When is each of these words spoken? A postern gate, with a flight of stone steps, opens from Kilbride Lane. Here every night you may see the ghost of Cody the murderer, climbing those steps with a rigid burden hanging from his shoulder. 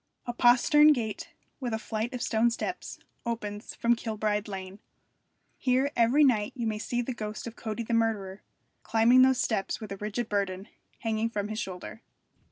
A 0.25 0.33
postern 0.33 0.93
gate, 0.93 1.29
with 1.59 1.75
a 1.75 1.77
flight 1.77 2.11
of 2.11 2.23
stone 2.23 2.49
steps, 2.49 2.97
opens 3.23 3.75
from 3.75 3.95
Kilbride 3.95 4.47
Lane. 4.47 4.79
Here 5.59 5.91
every 5.95 6.23
night 6.23 6.53
you 6.55 6.65
may 6.65 6.79
see 6.79 7.03
the 7.03 7.13
ghost 7.13 7.45
of 7.45 7.55
Cody 7.55 7.83
the 7.83 7.93
murderer, 7.93 8.41
climbing 8.81 9.21
those 9.21 9.37
steps 9.39 9.79
with 9.79 9.91
a 9.91 9.97
rigid 9.97 10.27
burden 10.27 10.69
hanging 11.01 11.29
from 11.29 11.49
his 11.49 11.59
shoulder. 11.59 12.01